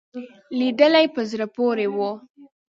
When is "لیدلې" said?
0.57-1.05